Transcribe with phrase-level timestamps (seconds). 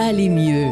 [0.00, 0.70] aller mieux.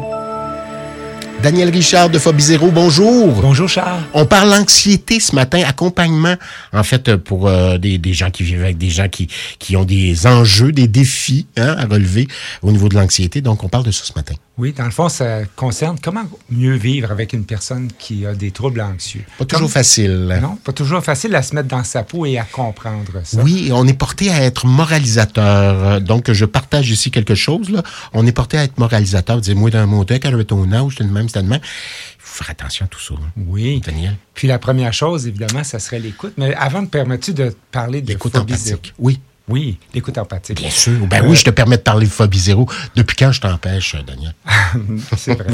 [1.41, 3.27] Daniel Richard de Phobie Zéro, bonjour.
[3.41, 4.01] Bonjour Charles.
[4.13, 6.35] On parle d'anxiété ce matin, accompagnement,
[6.73, 9.85] en fait, pour euh, des, des, gens qui vivent avec des gens qui, qui ont
[9.85, 12.27] des enjeux, des défis hein, à relever
[12.61, 13.39] au niveau de l'anxiété.
[13.39, 14.35] Donc, on parle de ça ce matin.
[14.59, 18.51] Oui, dans le fond, ça concerne comment mieux vivre avec une personne qui a des
[18.51, 19.23] troubles anxieux.
[19.37, 20.37] Pas toujours facile.
[20.41, 23.41] Non, pas toujours facile à se mettre dans sa peau et à comprendre ça.
[23.41, 26.01] Oui, on est porté à être moralisateur.
[26.01, 27.69] Donc, je partage ici quelque chose.
[27.69, 27.83] Là.
[28.11, 29.39] On est porté à être moralisateur.
[29.39, 31.61] Dis-moi d'un mot, quand j'avais ton âge, c'était de même, c'était de même.
[31.63, 33.13] Il faut faire attention à tout ça.
[33.13, 33.31] Hein.
[33.47, 33.79] Oui.
[33.79, 34.17] Daniel.
[34.33, 36.33] Puis la première chose, évidemment, ça serait l'écoute.
[36.37, 38.93] Mais avant, me permets-tu de parler de l'écoute empathique?
[38.99, 39.21] Oui.
[39.49, 40.57] Oui, l'écoute empathique.
[40.57, 41.07] Bien sûr.
[41.07, 42.69] Ben oui, je te permets de parler de Phobie Zéro.
[42.95, 44.35] Depuis quand je t'empêche, Daniel?
[45.17, 45.47] C'est vrai.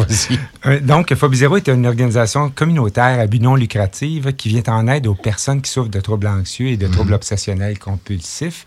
[0.65, 4.87] Euh, donc, Phobie Zéro est une organisation communautaire à but non lucratif qui vient en
[4.87, 7.15] aide aux personnes qui souffrent de troubles anxieux et de troubles mhm.
[7.15, 8.65] obsessionnels compulsifs.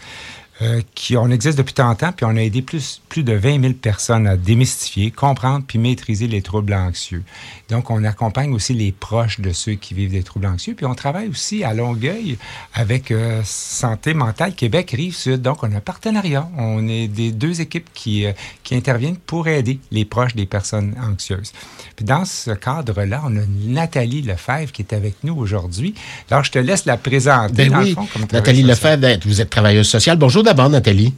[0.60, 3.32] Euh, qui, on existe depuis tant de temps, puis on a aidé plus, plus de
[3.32, 7.22] 20 000 personnes à démystifier, comprendre puis maîtriser les troubles anxieux.
[7.68, 10.74] Donc, on accompagne aussi les proches de ceux qui vivent des troubles anxieux.
[10.74, 12.38] Puis, on travaille aussi à Longueuil
[12.74, 15.42] avec euh, Santé mentale Québec Rive-Sud.
[15.42, 16.48] Donc, on a un partenariat.
[16.58, 18.32] On est des deux équipes qui, euh,
[18.64, 21.52] qui interviennent pour aider les proches des personnes anxieuses.
[21.94, 25.94] Puis, dans ce cadre-là, on a Nathalie Lefebvre qui est avec nous aujourd'hui.
[26.32, 27.68] Alors, je te laisse la présenter.
[27.68, 27.94] Ben oui.
[27.94, 30.18] Fond, comme Nathalie Lefebvre, vous êtes travailleuse sociale.
[30.18, 31.12] Bonjour d'abord, Nathalie.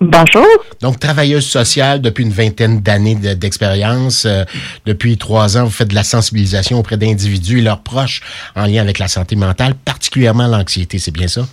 [0.00, 0.44] Bonjour.
[0.80, 4.24] Donc, travailleuse sociale depuis une vingtaine d'années d'expérience.
[4.24, 4.44] Euh,
[4.84, 8.20] depuis trois ans, vous faites de la sensibilisation auprès d'individus et leurs proches
[8.56, 11.46] en lien avec la santé mentale, particulièrement l'anxiété, c'est bien ça?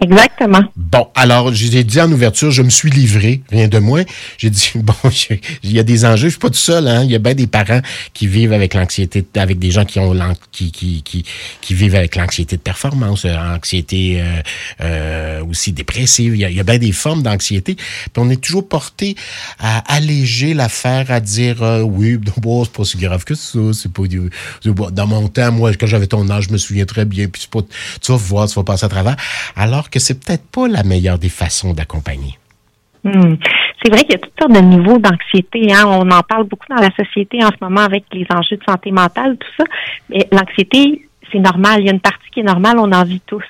[0.00, 0.62] Exactement.
[0.76, 4.02] Bon, alors, j'ai dit en ouverture, je me suis livré, rien de moins.
[4.38, 4.94] J'ai dit, bon,
[5.62, 7.04] il y a des enjeux, je suis pas tout seul, hein.
[7.04, 7.80] Il y a bien des parents
[8.12, 10.12] qui vivent avec l'anxiété, avec des gens qui ont
[10.50, 11.24] qui, qui, qui,
[11.60, 14.42] qui vivent avec l'anxiété de performance, euh, anxiété euh,
[14.80, 16.34] euh, aussi dépressive.
[16.34, 17.74] Il y, a, il a bien des formes d'anxiété.
[17.74, 19.16] Puis on est toujours porté
[19.58, 23.58] à alléger l'affaire, à dire, euh, oui, bon, c'est pas si grave que ça.
[23.72, 24.02] C'est pas,
[24.90, 27.28] dans mon temps, moi, quand j'avais ton âge, je me souviens très bien.
[27.28, 27.66] Puis c'est pas,
[28.00, 29.16] tu vas voir, tu vas passer à travers.
[29.54, 32.38] Alors que c'est peut-être pas la meilleure des façons d'accompagner.
[33.04, 33.34] Hmm.
[33.82, 35.72] C'est vrai qu'il y a toutes sortes de niveaux d'anxiété.
[35.72, 35.84] Hein.
[35.86, 38.92] On en parle beaucoup dans la société en ce moment avec les enjeux de santé
[38.92, 39.64] mentale, tout ça.
[40.08, 41.80] Mais l'anxiété, c'est normal.
[41.80, 43.42] Il y a une partie qui est normale, on en vit tous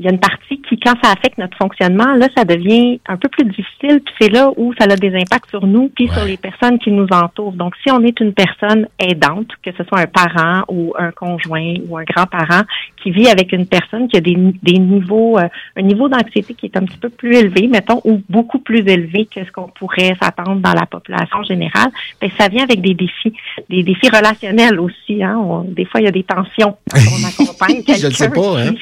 [0.00, 3.16] il y a une partie qui, quand ça affecte notre fonctionnement, là, ça devient un
[3.16, 6.24] peu plus difficile, puis c'est là où ça a des impacts sur nous, puis sur
[6.24, 7.52] les personnes qui nous entourent.
[7.52, 11.74] Donc, si on est une personne aidante, que ce soit un parent ou un conjoint
[11.88, 12.62] ou un grand-parent
[13.02, 16.66] qui vit avec une personne qui a des, des niveaux, euh, un niveau d'anxiété qui
[16.66, 20.16] est un petit peu plus élevé, mettons, ou beaucoup plus élevé que ce qu'on pourrait
[20.20, 21.90] s'attendre dans la population générale,
[22.20, 23.32] bien, ça vient avec des défis,
[23.70, 25.22] des défis relationnels aussi.
[25.22, 25.64] Hein.
[25.68, 27.94] des fois, il y a des tensions quand on accompagne quelqu'un.
[27.96, 28.74] Je ne sais pas, hein?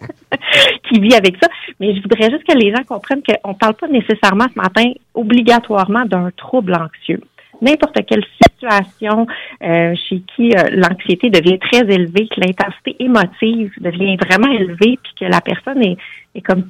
[0.88, 1.48] qui vit avec ça.
[1.80, 4.92] Mais je voudrais juste que les gens comprennent qu'on ne parle pas nécessairement ce matin
[5.14, 7.20] obligatoirement d'un trouble anxieux.
[7.60, 9.26] N'importe quelle situation
[9.62, 15.12] euh, chez qui euh, l'anxiété devient très élevée, que l'intensité émotive devient vraiment élevée, puis
[15.20, 15.96] que la personne est,
[16.36, 16.68] est comme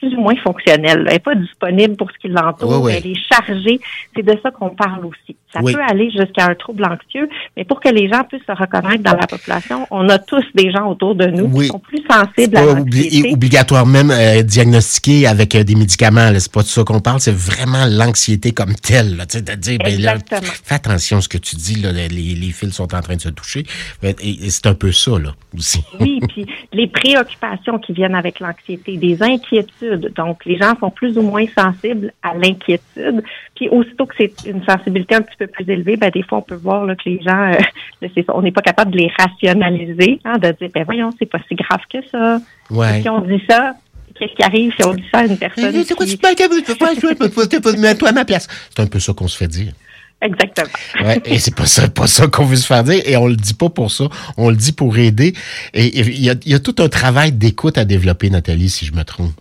[0.00, 1.04] plus ou moins fonctionnelle.
[1.06, 2.88] Elle n'est pas disponible pour ce qui l'entoure.
[2.90, 3.80] Elle est chargée.
[4.14, 5.36] C'est de ça qu'on parle aussi.
[5.52, 9.02] Ça peut aller jusqu'à un trouble anxieux, mais pour que les gens puissent se reconnaître
[9.02, 12.56] dans la population, on a tous des gens autour de nous qui sont plus sensibles
[12.56, 13.32] à l'anxiété.
[13.32, 16.30] obligatoirement même euh, diagnostiqué avec euh, des médicaments.
[16.38, 17.20] C'est pas de ça qu'on parle.
[17.20, 19.16] C'est vraiment l'anxiété comme telle.
[19.16, 21.76] Là, de dire, ben, là, fais attention à ce que tu dis.
[21.76, 23.64] Là, les, les fils sont en train de se toucher.
[24.02, 25.82] Et, c'est un peu ça là aussi.
[26.00, 29.87] oui, puis les préoccupations qui viennent avec l'anxiété, des inquiétudes.
[29.96, 33.22] Donc, les gens sont plus ou moins sensibles à l'inquiétude.
[33.54, 36.42] Puis aussitôt que c'est une sensibilité un petit peu plus élevée, ben des fois on
[36.42, 40.38] peut voir là, que les gens, euh, on n'est pas capable de les rationaliser, hein,
[40.38, 42.40] de dire ben voyons, c'est pas si grave que ça.
[42.70, 43.02] Ouais.
[43.02, 43.74] Si on dit ça,
[44.18, 47.94] qu'est-ce qui arrive si on dit ça à une personne C'est quoi tu peux pas
[47.94, 48.46] toi à ma place.
[48.74, 49.72] C'est un peu ça qu'on se fait dire.
[50.20, 50.68] Exactement.
[51.04, 53.36] ouais, et c'est pas ça, pas ça qu'on veut se faire dire, et on le
[53.36, 55.32] dit pas pour ça, on le dit pour aider.
[55.74, 58.92] Et il y a, y a tout un travail d'écoute à développer, Nathalie, si je
[58.94, 59.32] me trompe.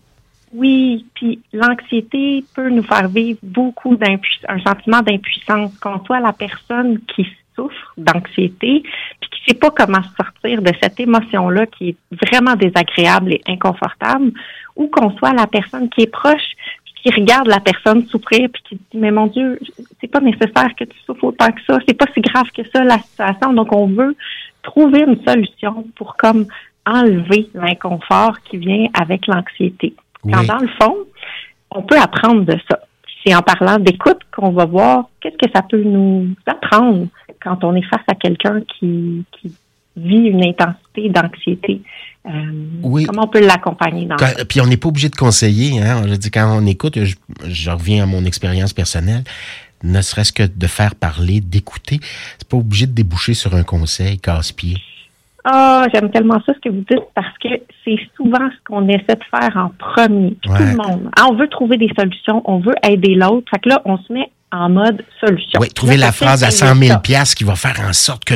[0.58, 6.34] Oui, puis l'anxiété peut nous faire vivre beaucoup d'impuissance, un sentiment d'impuissance qu'on soit la
[6.34, 8.82] personne qui souffre d'anxiété,
[9.22, 11.96] puis qui sait pas comment sortir de cette émotion-là qui est
[12.26, 14.32] vraiment désagréable et inconfortable,
[14.76, 16.56] ou qu'on soit la personne qui est proche,
[17.04, 19.60] qui regarde la personne souffrir, puis qui dit mais mon Dieu,
[20.02, 22.84] c'est pas nécessaire que tu souffres autant que ça, c'est pas si grave que ça
[22.84, 24.16] la situation, donc on veut
[24.64, 26.48] trouver une solution pour comme
[26.88, 29.94] enlever l'inconfort qui vient avec l'anxiété.
[30.24, 30.96] Quand dans le fond,
[31.72, 32.80] on peut apprendre de ça.
[33.26, 37.08] C'est en parlant d'écoute qu'on va voir qu'est-ce que ça peut nous apprendre
[37.42, 39.26] quand on est face à quelqu'un qui,
[39.96, 41.82] vit une intensité d'anxiété.
[42.28, 42.30] Euh,
[42.84, 43.06] oui.
[43.06, 44.46] Comment on peut l'accompagner dans ça?
[44.46, 45.82] Puis on n'est pas obligé de conseiller.
[45.82, 46.04] Hein?
[46.08, 49.24] Je dis quand on écoute, je, reviens à mon expérience personnelle.
[49.82, 52.00] ne serait-ce que de faire parler, d'écouter.
[52.38, 54.78] C'est pas obligé de déboucher sur un conseil casse-pied.
[55.50, 57.48] Ah, j'aime tellement ça ce que vous dites parce que
[57.86, 60.36] c'est souvent ce qu'on essaie de faire en premier.
[60.42, 61.10] Tout le monde.
[61.18, 63.50] Ah, on veut trouver des solutions, on veut aider l'autre.
[63.50, 65.62] Fait que là, on se met en mode solution.
[65.62, 67.00] Oui, trouver la phrase à 100 000
[67.34, 68.34] qui va faire en sorte que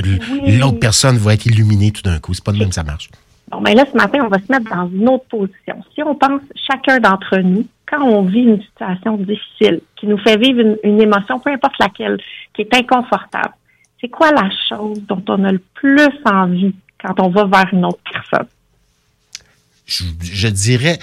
[0.58, 2.34] l'autre personne va être illuminée tout d'un coup.
[2.34, 3.10] C'est pas de même que ça marche.
[3.50, 5.84] Bon, ben là, ce matin, on va se mettre dans une autre position.
[5.94, 10.38] Si on pense chacun d'entre nous, quand on vit une situation difficile, qui nous fait
[10.38, 12.18] vivre une, une émotion, peu importe laquelle,
[12.54, 13.54] qui est inconfortable,
[14.00, 17.86] c'est quoi la chose dont on a le plus envie quand on va vers une
[17.86, 18.48] autre personne?
[19.86, 21.00] Je, dirais,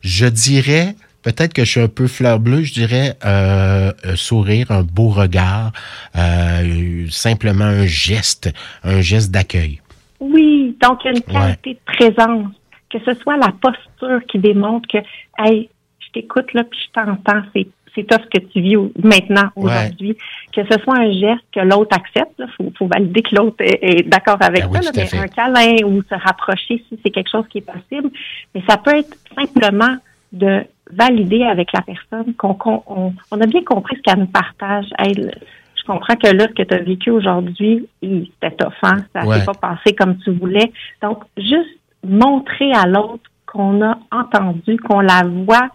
[0.00, 4.70] je dirais, peut-être que je suis un peu fleur bleue, je dirais euh, un sourire,
[4.70, 5.72] un beau regard,
[6.16, 8.50] euh, simplement un geste,
[8.82, 9.80] un geste d'accueil.
[10.20, 12.52] Oui, donc une qualité de présence,
[12.90, 14.98] que ce soit la posture qui démontre que,
[15.38, 15.68] hey,
[16.00, 17.66] je t'écoute là, puis je t'entends, c'est
[18.08, 20.16] c'est ce que tu vis maintenant, aujourd'hui.
[20.52, 24.38] Que ce soit un geste que l'autre accepte, il faut, valider que l'autre est, d'accord
[24.40, 27.72] avec ben ça, mais un câlin ou se rapprocher si c'est quelque chose qui est
[27.72, 28.10] possible.
[28.54, 29.96] Mais ça peut être simplement
[30.32, 32.56] de valider avec la personne qu'on
[32.86, 34.86] on, a bien compris ce qu'elle nous partage.
[34.98, 39.44] je comprends que là, ce que tu as vécu aujourd'hui, c'était offensant, ça ne s'est
[39.44, 40.72] pas passé comme tu voulais.
[41.02, 45.68] Donc, juste montrer à l'autre qu'on a entendu, qu'on la voit,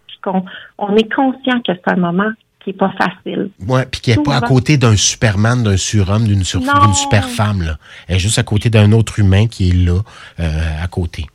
[0.78, 2.32] on est conscient que c'est un moment
[2.66, 3.50] qui n'est pas facile.
[3.68, 7.62] Oui, puis qui n'est pas à côté d'un superman, d'un surhomme, d'une super femme.
[7.62, 7.78] Là.
[8.08, 10.00] Elle est juste à côté d'un autre humain qui est là,
[10.40, 11.26] euh, à côté.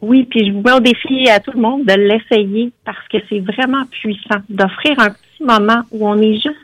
[0.00, 3.18] Oui, puis je vous mets au défi à tout le monde de l'essayer parce que
[3.28, 6.56] c'est vraiment puissant d'offrir un petit moment où on est juste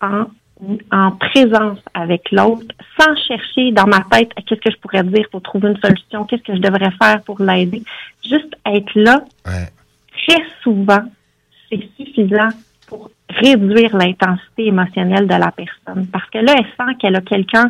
[0.00, 0.24] en,
[0.90, 2.66] en présence avec l'autre
[2.98, 6.42] sans chercher dans ma tête qu'est-ce que je pourrais dire pour trouver une solution, qu'est-ce
[6.42, 7.82] que je devrais faire pour l'aider.
[8.26, 9.22] Juste être là,
[10.62, 11.02] souvent,
[11.68, 12.48] c'est suffisant
[12.86, 16.06] pour réduire l'intensité émotionnelle de la personne.
[16.08, 17.68] Parce que là, elle sent qu'elle a quelqu'un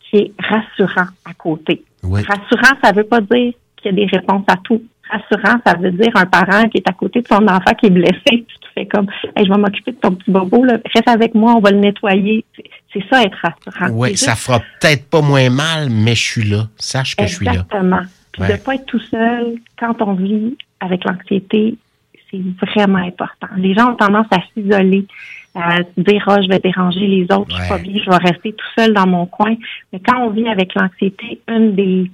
[0.00, 1.82] qui est rassurant à côté.
[2.02, 4.82] Rassurant, ça ne veut pas dire qu'il y a des réponses à tout.
[5.10, 7.90] Rassurant, ça veut dire un parent qui est à côté de son enfant qui est
[7.90, 9.06] blessé, puis qui fait comme
[9.36, 10.78] hey, je vais m'occuper de ton petit bobo, là.
[10.94, 12.44] reste avec moi, on va le nettoyer.
[12.92, 13.92] C'est ça être rassurant.
[13.92, 16.68] Oui, ça fera peut-être pas moins mal, mais je suis là.
[16.76, 17.52] Sache que je suis là.
[17.52, 18.02] Exactement.
[18.32, 21.76] Puis de ne pas être tout seul quand on vit avec l'anxiété,
[22.60, 23.48] c'est vraiment important.
[23.56, 25.06] Les gens ont tendance à s'isoler,
[25.54, 28.16] à se dire oh, je vais déranger les autres, je suis pas bien, je vais
[28.16, 29.54] rester tout seul dans mon coin.
[29.92, 32.10] Mais quand on vit avec l'anxiété, une des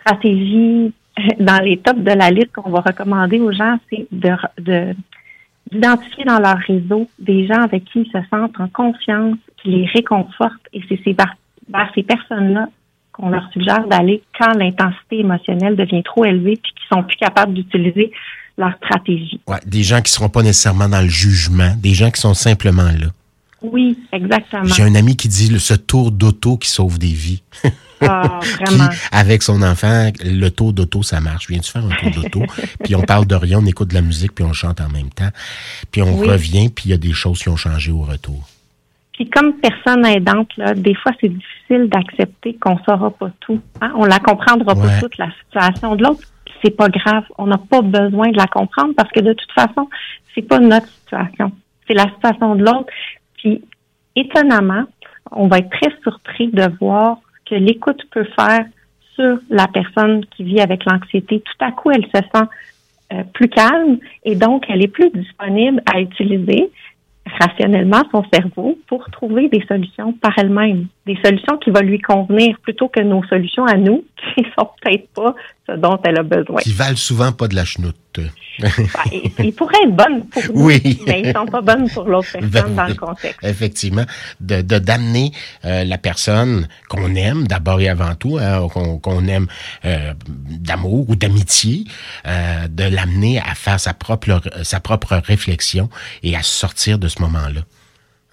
[0.00, 0.92] stratégies
[1.40, 4.94] dans les tops de la liste qu'on va recommander aux gens, c'est de,
[5.70, 9.86] d'identifier dans leur réseau des gens avec qui ils se sentent en confiance, qui les
[9.86, 10.68] réconfortent.
[10.72, 12.68] Et c'est ces, vers ces personnes-là
[13.12, 17.52] qu'on leur suggère d'aller quand l'intensité émotionnelle devient trop élevée puis qu'ils sont plus capables
[17.52, 18.12] d'utiliser
[18.58, 19.40] leur stratégie.
[19.46, 22.34] Ouais, des gens qui ne seront pas nécessairement dans le jugement, des gens qui sont
[22.34, 23.06] simplement là.
[23.62, 24.64] Oui, exactement.
[24.64, 27.42] J'ai un ami qui dit ce tour d'auto qui sauve des vies.
[28.00, 28.88] Ah, vraiment.
[29.10, 31.48] avec son enfant, le tour d'auto, ça marche.
[31.48, 32.42] Viens-tu faire un tour d'auto?
[32.84, 35.10] puis on parle de rien, on écoute de la musique, puis on chante en même
[35.10, 35.30] temps.
[35.90, 38.48] Puis on revient, puis il y a des choses qui ont changé au retour.
[39.14, 43.60] Puis comme personne aidante, là, des fois, c'est difficile d'accepter qu'on ne saura pas tout.
[43.80, 43.90] Hein?
[43.96, 46.22] On la comprendra pas toute la situation de l'autre.
[46.62, 47.24] C'est pas grave.
[47.38, 49.88] On n'a pas besoin de la comprendre parce que de toute façon,
[50.34, 51.52] c'est pas notre situation.
[51.86, 52.92] C'est la situation de l'autre.
[53.36, 53.62] Puis,
[54.16, 54.84] étonnamment,
[55.30, 58.64] on va être très surpris de voir que l'écoute peut faire
[59.14, 61.40] sur la personne qui vit avec l'anxiété.
[61.40, 62.46] Tout à coup, elle se sent
[63.12, 66.70] euh, plus calme et donc elle est plus disponible à utiliser
[67.40, 72.58] rationnellement son cerveau pour trouver des solutions par elle-même, des solutions qui vont lui convenir
[72.60, 75.34] plutôt que nos solutions à nous qui sont peut-être pas
[75.68, 76.60] ce dont elle a besoin.
[76.60, 77.96] Qui valent souvent pas de la chenoute.
[78.60, 78.70] Ben,
[79.38, 81.00] ils pourraient être bonnes pour nous, oui.
[81.06, 83.38] mais ils sont pas bonnes pour l'autre ben personne dans le contexte.
[83.44, 84.04] Effectivement,
[84.40, 85.30] de d'amener
[85.64, 89.46] euh, la personne qu'on aime d'abord et avant tout, hein, qu'on aime
[89.84, 91.84] euh, d'amour ou d'amitié,
[92.26, 95.88] euh, de l'amener à faire sa propre sa propre réflexion
[96.24, 97.60] et à sortir de ce moment-là.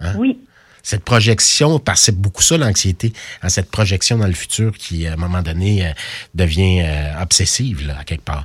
[0.00, 0.14] Hein?
[0.18, 0.38] Oui.
[0.86, 3.12] Cette projection, c'est beaucoup ça l'anxiété,
[3.42, 5.90] hein, cette projection dans le futur qui, à un moment donné,
[6.32, 6.84] devient
[7.20, 8.44] obsessive, là, à quelque part.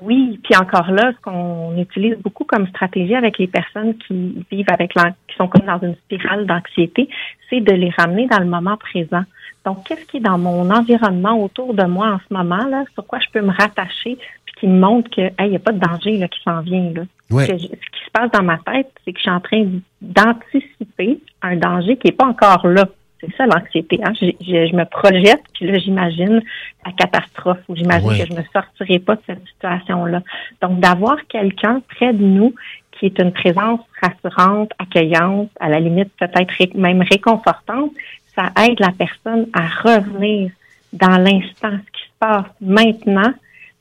[0.00, 4.70] Oui, puis encore là, ce qu'on utilise beaucoup comme stratégie avec les personnes qui vivent
[4.70, 7.10] avec qui sont comme dans une spirale d'anxiété,
[7.50, 9.24] c'est de les ramener dans le moment présent.
[9.66, 13.06] Donc, qu'est-ce qui est dans mon environnement autour de moi en ce moment là, sur
[13.06, 14.16] quoi je peux me rattacher,
[14.46, 16.90] puis qui me montre que il n'y a pas de danger là, qui s'en vient
[16.94, 17.02] là?
[17.30, 19.66] Ce qui se passe dans ma tête, c'est que je suis en train
[20.00, 22.88] d'anticiper un danger qui n'est pas encore là.
[23.20, 23.98] C'est ça l'anxiété.
[24.04, 24.12] Hein?
[24.14, 26.42] Je, me projette, puis là, j'imagine
[26.84, 30.22] la catastrophe ou j'imagine que je ne sortirai pas de cette situation-là.
[30.60, 32.54] Donc, d'avoir quelqu'un près de nous
[32.92, 37.92] qui est une présence rassurante, accueillante, à la limite peut-être même réconfortante,
[38.34, 40.50] ça aide la personne à revenir
[40.92, 43.32] dans l'instant, ce qui se passe maintenant,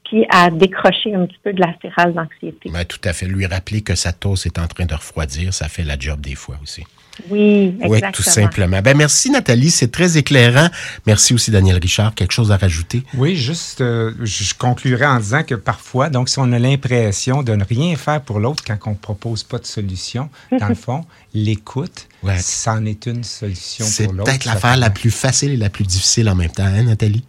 [0.06, 2.70] puis à décrocher un petit peu de la spirale d'anxiété.
[2.70, 3.26] Ben, tout à fait.
[3.26, 6.36] Lui rappeler que sa tosse est en train de refroidir, ça fait la job des
[6.36, 6.84] fois aussi.
[7.30, 7.92] Oui, exactement.
[7.92, 8.82] Oui, tout simplement.
[8.82, 10.68] Ben, merci Nathalie, c'est très éclairant.
[11.06, 12.14] Merci aussi Daniel Richard.
[12.14, 13.04] Quelque chose à rajouter?
[13.14, 17.56] Oui, juste, euh, je conclurai en disant que parfois, donc si on a l'impression de
[17.56, 21.06] ne rien faire pour l'autre quand on ne propose pas de solution, dans le fond,
[21.34, 22.08] l'écoute,
[22.38, 24.32] ça en est une solution pour l'autre.
[24.32, 27.24] C'est peut-être l'affaire la plus facile et la plus difficile en même temps, hein, Nathalie?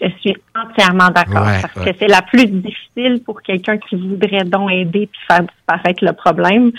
[0.00, 4.70] Je suis entièrement d'accord parce que c'est la plus difficile pour quelqu'un qui voudrait donc
[4.70, 6.70] aider puis faire disparaître le problème.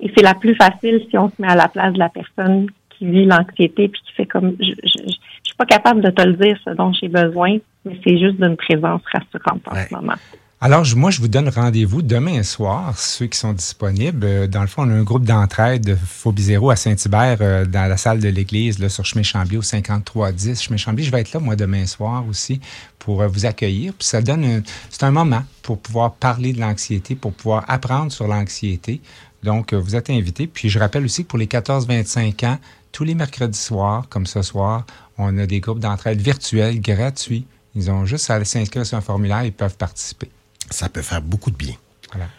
[0.00, 2.68] Et c'est la plus facile si on se met à la place de la personne
[2.90, 6.34] qui vit l'anxiété puis qui fait comme je, je, suis pas capable de te le
[6.34, 10.14] dire ce dont j'ai besoin, mais c'est juste d'une présence rassurante en ce moment.
[10.60, 14.26] Alors, moi, je vous donne rendez-vous demain soir, ceux qui sont disponibles.
[14.26, 17.64] Euh, dans le fond, on a un groupe d'entraide de Phobie Zéro à Saint-Hubert, euh,
[17.64, 21.04] dans la salle de l'église, là, sur chemin Chambier, au 5310 chemin Chambier.
[21.04, 22.60] Je vais être là, moi, demain soir aussi,
[22.98, 23.92] pour euh, vous accueillir.
[23.92, 28.26] Puis ça donne, c'est un moment pour pouvoir parler de l'anxiété, pour pouvoir apprendre sur
[28.26, 29.00] l'anxiété.
[29.44, 30.48] Donc, vous êtes invités.
[30.48, 32.58] Puis je rappelle aussi que pour les 14-25 ans,
[32.90, 34.84] tous les mercredis soirs, comme ce soir,
[35.18, 37.46] on a des groupes d'entraide virtuels gratuits.
[37.76, 40.28] Ils ont juste à s'inscrire sur un formulaire, ils peuvent participer
[40.70, 41.74] ça peut faire beaucoup de bien.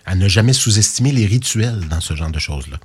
[0.06, 2.78] À ne jamais sous-estimer les rituels dans ce genre de choses-là.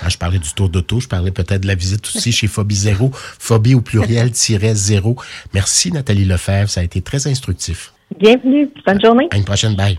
[0.00, 2.74] Quand je parlais du tour d'auto, je parlais peut-être de la visite aussi chez Phobie
[2.74, 3.10] Zéro.
[3.14, 4.30] Phobie au pluriel
[4.74, 5.16] zéro.
[5.54, 7.92] Merci Nathalie Lefebvre, ça a été très instructif.
[8.18, 9.28] Bienvenue, bonne journée.
[9.30, 9.98] À une prochaine, bye.